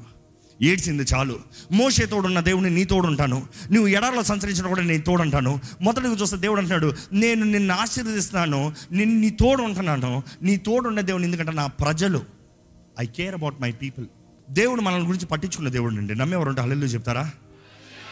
[0.62, 1.40] ఏడ్చింది చాలు.
[1.72, 3.46] మోసే తోడున్న దేవుని నీ తోడుంటాను.
[3.70, 8.74] నువ్వు ఎడారిలో సంచరించిన కూడా నేను తోడు ఉంటాను మొదటిగా చూస్తే దేవుడు అంటున్నాడు నేను నిన్ను ఆశీర్వదిస్తున్నాను.
[8.92, 10.22] నిన్ను నీ తోడు ఉంటున్నాను.
[10.42, 12.22] నీ తోడున్న దేవుని ఎందుకంటే నా ప్రజలు.
[13.00, 14.06] I care about my people
[14.50, 16.14] దేవుడు మనల్ని గురించి పట్టించుకున్న దేవుడు అండి.
[16.14, 17.30] నమ్మేవారు ఉంటే హల్లెలూయా చెప్తారా?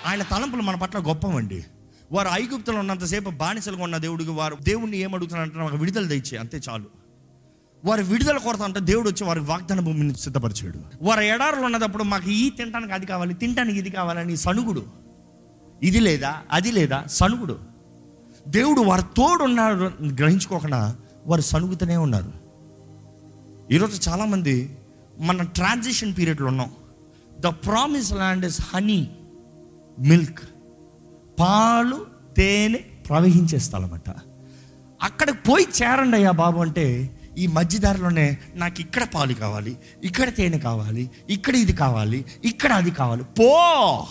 [0.06, 1.64] ఆయన తలంపులు మన పట్ల గొప్పవండి.
[2.12, 6.84] వారు ఐగుప్తులో ఉన్నంతసేపు బానిసలుగా ఉన్న దేవుడికి వారు దేవుణ్ణి ఏమడుగుతున్నారంటే మాకు విడుదల తెచ్చే అంతే చాలు.
[7.84, 10.78] వారి విడుదల కొరత అంటే దేవుడు వచ్చి వారి వాగ్దాన భూమిని సిద్ధపరిచాడు.
[11.02, 14.86] వారి ఎడారులు ఉన్నదప్పుడు మాకు ఈ తినడానికి అది కావాలి తినడానికి ఇది కావాలని సనుగుడు
[15.82, 17.58] ఇది లేదా అది లేదా సనుగుడు
[18.48, 22.32] దేవుడు వారి తోడున్నాడు గ్రహించుకోకుండా వారు సనుగుతూనే ఉన్నారు.
[23.70, 24.78] ఈరోజు చాలామంది
[25.18, 26.70] మన ట్రాన్సిషన్ పీరియడ్లో ఉన్నాం.
[27.38, 29.16] The promise land is honey
[29.98, 30.40] milk
[31.40, 32.06] పాలు
[32.37, 34.00] తేనె ప్రవహించే స్థలం
[35.02, 41.11] అక్కడికి పోయి చేరండి అయ్యా బాబు అంటే ఈ మధ్యదారిలోనే నాకు ఇక్కడ పాలు కావాలి ఇక్కడ తేనె కావాలి
[41.30, 43.24] ఇక్కడ ఇది కావాలి ఇక్కడ అది కావాలి.
[43.24, 44.06] పో!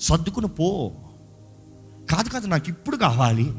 [0.00, 0.92] సర్దుకుని పో.
[2.10, 3.52] కాదు కాదు నాకు ఇప్పుడు కావాలి.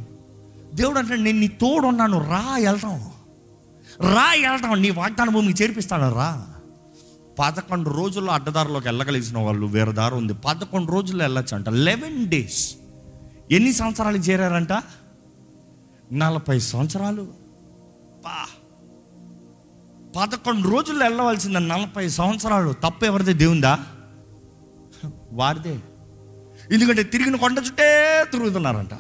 [0.73, 3.11] దేవుడు అంటే నేను నీ తోడున్నాను రా వెళ్తాం
[3.99, 6.50] రా వెళ్తాం నీ వాగ్దాన భూమికి చేర్పిస్తాను రా.
[7.39, 10.33] పదకొండు రోజుల్లో అడ్డదారిలోకి వెళ్ళగలిగిన వాళ్ళు వేరే దారి ఉంది.
[10.33, 11.69] పదకొండు రోజుల్లో వెళ్ళొచ్చు అంట.
[11.69, 12.75] Eleven days.
[13.51, 14.83] ఎన్ని సంవత్సరాలు చేరారంట?
[16.13, 17.27] నలభై సంవత్సరాలు.
[18.25, 18.47] పా
[20.15, 22.73] పదకొండు రోజుల్లో వెళ్ళవలసిన నలభై సంవత్సరాలు.
[22.73, 23.33] తప్పు ఎవరిదే?
[23.33, 23.79] దేవుందా?
[25.31, 25.79] వారిదే.
[26.71, 28.93] ఎందుకంటే తిరిగిన కొండ చుట్టే తిరుగుతున్నారంట.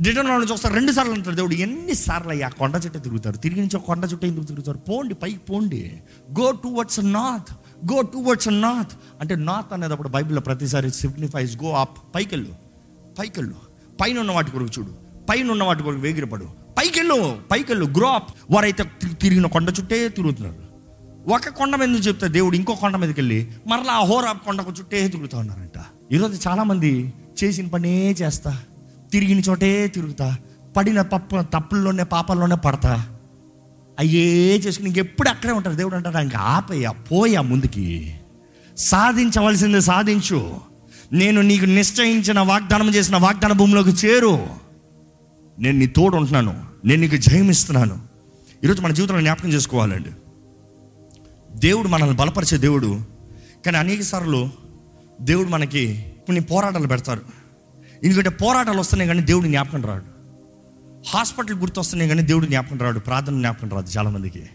[0.00, 3.36] డిటర్మినాలను చూస్తారు రెండు సార్లు అంటారు దేవుడు ఎన్ని సార్లు అయ్యా కొండ చుట్టూ తిరుగుతారు?
[3.36, 4.78] తిరిగి నుంచి కొండ చుట్టూ ఎందుకు తిరుగుతారు?
[4.78, 6.00] పోండి పైకి పోండి.
[6.40, 7.56] Go towards north
[7.92, 12.54] go towards north అంటే నార్త్ అనేది అప్పుడు బైబిల్లో ప్రతిసారి సిగ్నిఫైస్ గో అప్ పైకెళ్ళు
[13.18, 13.54] పైకెళ్ళు.
[14.00, 14.92] పైన ఉన్న వాటి కొరకు చూడు.
[15.30, 16.44] పైన ఉన్న వాటి కొరకు వేగిరపడు.
[16.78, 20.64] పైకెళ్ళు పైకెళ్ళు గ్రో అప్ వారైతే తి- తిరిగిన కొండ చుట్టే తిరుగుతున్నారు.
[21.32, 25.38] ఒక కొండ మీద చెప్తే దేవుడు ఇంకో కొండ మీదకి వెళ్ళి మరలా ఆ హోరా కొండకు చుట్టే తిరుగుతూ
[25.38, 25.84] ఉన్నారంట.
[26.12, 27.12] ఈరోజు చాలామంది
[27.44, 28.62] చేసిన పనే చేస్తా.
[29.12, 30.36] తిరిగిన చోటే తిరుగుతా.
[30.76, 33.06] పడిన పప్పు తప్పుల్లోనే పాపల్లోనే పడతా.
[33.98, 35.74] అయ్యే చేసుకుని ఇంకెప్పుడు అక్కడే ఉంటారు.
[35.74, 38.14] దేవుడు అంటారు ఇంకా ఆపయ్యా పోయా ముందుకి.
[38.78, 40.56] సాధించవలసింది సాధించు.
[41.12, 44.46] నేను నీకు నిశ్చయించిన వాగ్దానం చేసిన వాగ్దాన భూమిలోకి చేరు.
[45.58, 46.64] నేను నీ తోడు ఉంటున్నాను.
[46.84, 47.98] నేను నీకు జయమిస్తున్నాను
[48.64, 50.10] ఈరోజు మన జీవితంలో జ్ఞాపకం చేసుకోవాలండి.
[51.58, 53.00] దేవుడు మనల్ని బలపరిచే దేవుడు.
[53.66, 54.50] కానీ అనేక సార్లు
[55.20, 57.20] దేవుడు మనకి కొన్ని పోరాటాలు పెడతారు.
[58.04, 60.14] ఎందుకంటే పోరాటాలు వస్తున్నాయి కానీ దేవుడు జ్ఞాపకం రాడు.
[61.08, 62.98] హాస్పిటల్ గుర్తు వస్తున్నాయి కానీ దేవుడు జ్ఞాపకం రాడు.
[62.98, 64.46] ప్రార్థన జ్ఞాపకం రాదు చాలామందికి.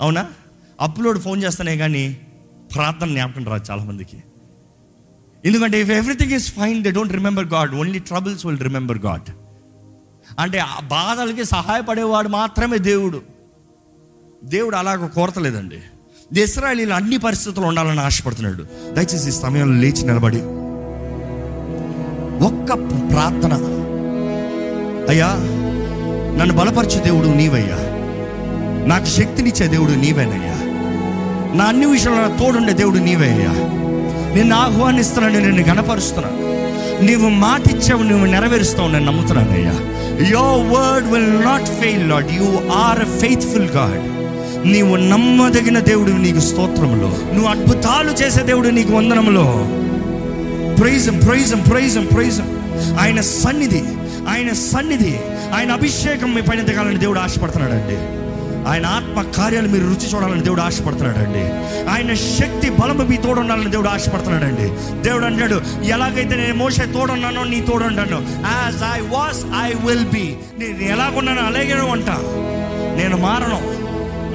[0.00, 0.26] అవునా?
[0.80, 2.20] అప్లోడ్ ఫోన్ చేస్తున్నాయి కానీ
[2.74, 4.22] ప్రార్థన జ్ఞాపకం రాదు చాలామందికి.
[5.44, 9.32] ఎందుకంటే if everything is fine they don't remember God only troubles will remember God
[10.38, 13.22] అంటే ఆ బాధలకి సహాయపడేవాడు మాత్రమే దేవుడు.
[14.44, 15.78] దేవుడు అలాగ కోరతలేదండి.
[16.40, 18.66] ఇస్రాయలీలు అన్ని పరిస్థితులు ఉండాలని ఆశపడుతున్నాడు.
[18.92, 20.59] దయచేసి సమయంలో లేచి నిలబడి
[22.42, 22.72] ఒక్క
[23.12, 23.54] ప్రార్థన.
[25.08, 25.26] అయ్యా
[26.38, 27.78] నన్ను బలపరిచే దేవుడు నీవయ్యా.
[28.86, 30.56] నాకు శక్తినిచ్చే దేవుడు నీవేనయ్యా.
[31.56, 33.52] నా అన్ని విషయంలో నా తోడుండే దేవుడు నీవే అయ్యా
[34.34, 36.40] నిన్ను ఆహ్వానిస్తున్నాను నిన్ను గణపరుస్తున్నాను
[37.04, 39.72] నీవు మాటిచ్చావు నువ్వు నెరవేరుస్తావు నేను నమ్ముతున్నాను అయ్యా.
[40.28, 44.20] Your word will not fail lord you are a faithful God
[44.68, 47.34] నీవు నమ్మదగిన దేవుడు నీకు స్తోత్రములో.
[47.34, 49.68] నువ్వు అద్భుతాలు చేసే దేవుడు నీకు వందనములో.
[50.80, 52.46] ప్రైజం ప్రైజం ప్రైజం ప్రైజం
[53.00, 53.82] ఆయన సన్నిధి
[54.28, 55.20] ఆయన సన్నిధి
[55.54, 57.96] ఆయన అభిషేకం మీ పైన దిగాలని దేవుడు ఆశపడుతున్నాడండి.
[58.70, 61.42] ఆయన ఆత్మ కార్యాలు మీరు రుచి చూడాలని దేవుడు ఆశపడుతున్నాడండి.
[61.90, 64.68] ఆయన శక్తి బలము మీ తోడుండాలని దేవుడు ఆశపడుతున్నాడండి.
[65.02, 70.92] దేవుడు అంటాడు ఎలాగైతే నేను మోసే తోడున్నానో నీ తోడు as I was I will be నేను
[70.92, 72.16] ఎలాగున్నానో అలాగే ఉంటా.
[72.96, 73.60] నేను మారను.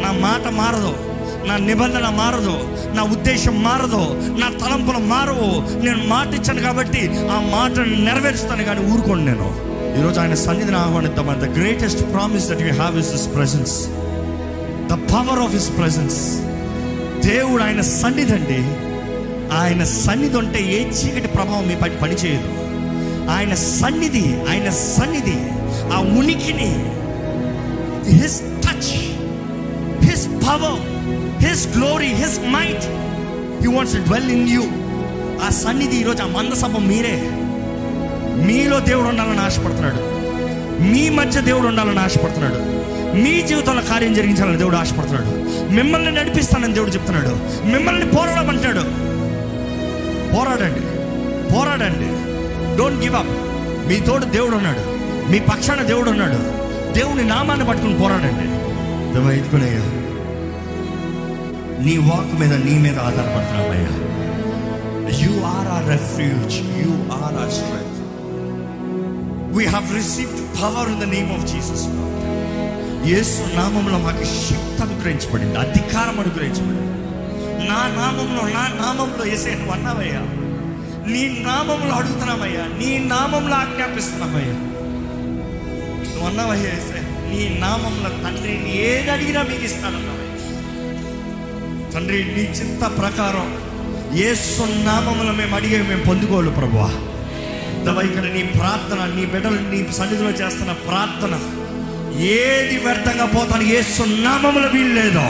[0.01, 1.14] నా మాట మారదు.
[1.47, 2.55] నా నిబంధన మారదు
[2.95, 4.03] నా ఉద్దేశం మారదు
[4.39, 5.49] నా తలంపులు మారవు.
[5.85, 9.65] నేను మాట ఇచ్చాను కాబట్టి ఆ మాటను నెరవేరుస్తాను కానీ ఊరుకోండి నేను.
[9.99, 11.27] ఈరోజు ఆయన సన్నిధిని ఆహ్వానిద్దాం.
[11.43, 13.87] The greatest promise that you have is his presence
[14.89, 16.17] the power of his presence
[17.27, 18.61] దేవుడు ఆయన సన్నిధి అండి.
[19.55, 22.49] ఆయన సన్నిధి ఉంటే ఏ చీకటి ప్రభావం మీ పని పనిచేయదు.
[23.31, 25.37] ఆయన సన్నిధి ఆయన సన్నిధి
[25.93, 26.71] ఆ ఉనికిని
[28.21, 28.93] his touch
[30.09, 30.94] his power
[31.45, 32.83] his glory his might
[33.61, 34.61] he wants dwell in you
[35.45, 37.31] ఆ సన్నిధి ఈరోజు ఆ మందసభ మీరే.
[38.45, 40.15] మీలో దేవుడు ఉండాలని ఆశపడుతున్నాడు.
[40.83, 42.75] మీ మధ్య దేవుడు ఉండాలని ఆశపడుతున్నాడు.
[43.17, 45.45] మీ జీవితంలో కార్యం జరిగించాలని దేవుడు ఆశపడుతున్నాడు.
[45.71, 47.65] మిమ్మల్ని నడిపిస్తానని దేవుడు చెప్తున్నాడు.
[47.67, 49.05] మిమ్మల్ని పోరాడమంటాడు
[50.35, 50.81] పోరాడండి.
[51.53, 52.25] పోరాడండి.
[52.77, 53.27] డోంట్ గివ్ అప్
[53.87, 54.79] మీ తోడు దేవుడు ఉన్నాడు.
[55.31, 56.37] మీ పక్షాన దేవుడు ఉన్నాడు.
[56.93, 58.55] దేవుని నామాన్ని పట్టుకుని పోరాడండి.
[59.11, 60.04] ఇదిగో
[61.85, 63.91] నీ వాక్ మీద నీ మీద ఆధారపడుతున్నామయ్యా
[65.23, 67.99] you are our refuge you are our strength
[69.55, 71.85] we have received power in the name of Jesus
[73.07, 76.81] యేసు నామంలో మాకు శక్తి అనుగ్రహించబడింది అధికారం అనుగ్రహించబడింది.
[77.67, 80.21] నా నామంలో నా నామంలో ఏసే నువ్వు అన్నావయ్యా.
[81.07, 82.63] నీ నామంలో అడుగుతున్నామయ్యా.
[82.79, 84.55] నీ నామంలో ఆజ్ఞాపిస్తున్నామయ్యా.
[86.05, 88.55] నువ్వు అన్నావయ్యా ఏసే నీ నామంలో తండ్రి
[88.87, 90.13] ఏది అడిగినా మీకు ఇస్తానన్నా
[91.95, 93.47] తండ్రి నీ చింత ప్రకారం
[94.17, 96.89] ఏ సున్నామములు మేము అడిగే మేము పొందుకోవాలి ప్రభువా.
[97.85, 101.39] దవ ఇక్కడ నీ ప్రార్థన నీ బిడ్డలు నీ సన్నిధిలో చేస్తున్న ప్రార్థన
[102.17, 105.27] ఏది వ్యర్థంగా పోతాను ఏ సున్నామములు వీల్లేదో.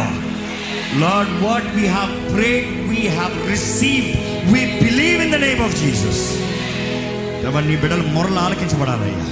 [0.99, 4.08] Lord what we have prayed we have receive
[4.54, 6.23] we believe in the name of Jesus.
[7.43, 9.28] దేవ నీ బిడ్డలు మొరలు ఆలకించబడాలయ్యా.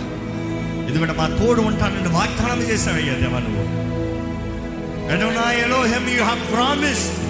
[0.89, 3.84] ఎందుకంటే మా తోడు ఉంటానని వాగ్దానం చేశావయ్యా దేవా నువ్వు.
[5.13, 7.23] Adonai Elohim, you have promised,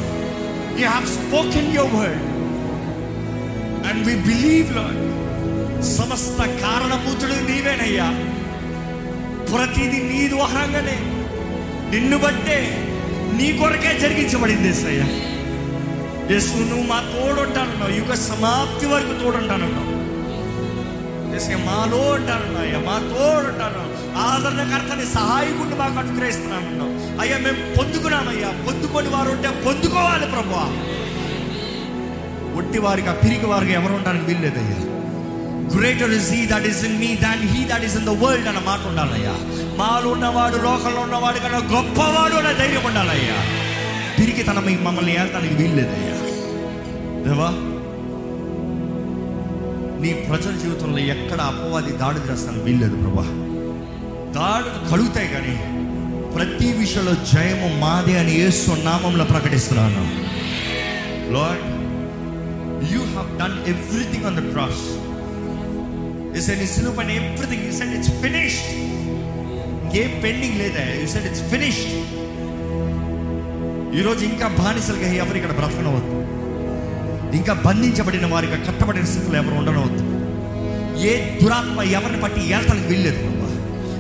[0.78, 2.22] you have spoken your word,
[3.86, 5.00] and we believe, Lord.
[5.88, 8.06] సమస్త కారణభూతుడు నీవేనయ్యా.
[9.50, 10.98] ప్రతిది నీ ద్వారంగానే.
[11.92, 12.60] నిన్ను బట్టే
[13.38, 15.08] నీ కొరకే జరిగించబడింది అయ్యా
[16.32, 19.90] యేసు నువ్వు మా తోడుంటానన్నావు యుగ సమాప్తి వరకు తోడుంటానన్నావు
[21.34, 22.80] యేసయ్య, మాలో ఉంటానన్నా అయ్యా.
[22.80, 23.84] మా తోడుంటాను
[24.18, 28.50] ఆదరణకర్తని సహాయకుడిని మాకు అనుగ్రహిస్తున్నానన్నావు అయ్యా మేము పొందుకున్నామయ్యా.
[28.66, 30.56] పొందుకొని వారు ఉంటే పొందుకోవాలి ప్రభు
[32.60, 34.80] ఒట్టి వారికి ఆ పిరికి వారికి ఎవరు ఉండడానికి వీల్లేదయ్యా.
[35.76, 38.62] Greater is he that is in me than he that is in the world అన్న
[38.66, 39.36] మాట ఉండాలయ్యా.
[39.78, 43.38] మాలో ఉన్నవాడు లోకంలో ఉన్నవాడు కన్నా గొప్పవాడు అనే ధైర్యం ఉండాలయ్యా.
[44.18, 46.18] తిరిగి తన మీ మమ్మల్ని ఏళ్తానికి వీల్లేదయ్యా.
[47.26, 47.50] దేవా
[50.02, 53.26] నీ ప్రజల జీవితంలో ఎక్కడ అపవాది దాడి చేస్తాను వీల్లేదు ప్రభా
[54.34, 55.54] దాడులు కలుగుతాయి కానీ
[56.36, 60.04] ప్రతి విషయంలో జయము మాదే అని యేసు నామంలో ప్రకటిస్తున్నాను.
[61.36, 61.66] Lord
[62.94, 64.84] you have done everything on the cross
[66.40, 68.72] is and is పైన everything is and it's finished
[69.84, 70.86] ఇంకేం పెండింగ్ లేదా?
[71.02, 71.94] యూ అండ్ ఇట్స్ ఫినిష్డ్
[74.00, 76.20] ఈరోజు ఇంకా బానిసలుగా ఎవరు ఇక్కడ బ్రతకనవద్దు.
[77.40, 80.04] ఇంకా బంధించబడిన వారిగా కట్టబడిన స్థితిలో ఎవరు ఉండనవద్దు.
[81.10, 83.33] ఏ దురాత్మ ఎవరిని బట్టి ఏతలకు వెళ్ళలేదు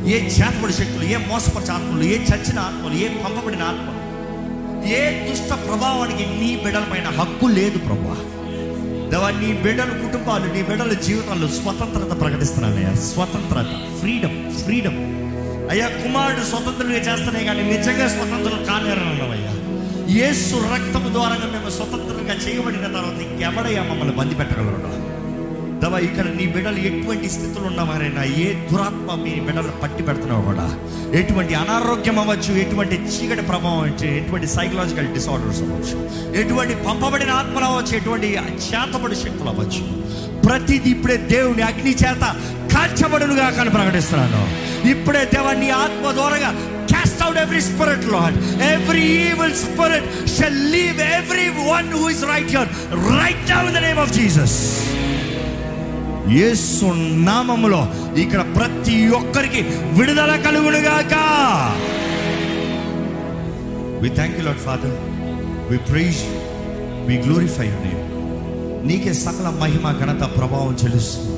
[0.06, 4.00] ఏ చేతబడి శక్తులు ఏ మోసపరిచే ఆత్మలు ఏ చచ్చిన ఆత్మలు ఏ పంపబడిన ఆత్మలు
[4.94, 8.16] ఏ దుష్ట ప్రభావానికి నీ బిడ్డల పైన హక్కు లేదు ప్రభా.
[9.12, 15.00] దేవా నీ బిడ్డల కుటుంబాలు నీ బిడ్డల జీవితాల్లో స్వతంత్రత ప్రకటిస్తున్నానయ్యా స్వతంత్రత ఫ్రీడమ్ ఫ్రీడమ్
[15.72, 19.54] అయ్యా కుమారుడు స్వతంత్రంగా చేస్తానే కానీ నిజంగా స్వతంత్రులు కానేరన్నవయ్యా
[20.18, 24.82] యేసు రక్తము ద్వారా మేము స్వతంత్రంగా చేయబడిన తర్వాత ఇంకెవడయ్యా మమ్మల్ని బంది పెట్టగలరు
[25.84, 30.68] దవా ఇక్కడ నీ బిడ్డలు ఎటువంటి స్థితిలో ఉన్నవారైనా ఏ దురాత్మ మీ బిడ్డలు పట్టి పెడుతున్నావు కూడా
[31.20, 35.98] ఎటువంటి అనారోగ్యం అవ్వచ్చు ఎటువంటి చీకటి ప్రభావం అవ్వచ్చు ఎటువంటి సైకలాజికల్ డిసార్డర్స్ అవ్వచ్చు
[36.42, 38.30] ఎటువంటి పంపబడిన ఆత్మలు అవ్వచ్చు ఎటువంటి
[38.68, 39.84] చేతబడి శక్తులు అవ్వచ్చు
[40.46, 42.24] ప్రతిది ఇప్పుడే దేవుని అగ్ని చేత
[42.74, 44.44] కాల్చబడునుగా కానీ ప్రకటిస్తున్నాను
[44.94, 46.52] ఇప్పుడే దేవా నీ ఆత్మ ద్వారాగా
[46.94, 48.34] cast out every spirit, Lord.
[48.68, 52.70] Every evil spirit shall leave everyone who is right here,
[53.14, 54.93] right now in the name of Jesus.
[56.32, 56.86] యేసు
[57.26, 59.62] నామములో ఇక్కడ ప్రతి ఒక్కరికి
[60.00, 61.14] విడుదల కలుగునుగాక.
[64.04, 64.96] We thank you lord father
[65.72, 66.22] we praise
[67.08, 68.02] we glorify you name
[68.88, 71.30] నీకే సకల మహిమ ఘనత ప్రభావం చెల్లిస్తుంది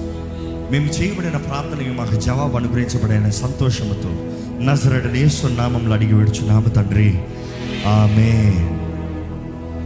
[0.71, 4.12] మేము చేయబడిన ప్రార్థనకి మాకు జవాబు అనుగ్రహించబడిన సంతోషముతో
[4.62, 7.19] నజరడ యేసు నామంలో అడిగి విడుచున్నాము తండ్రి.
[7.88, 8.32] ఆమె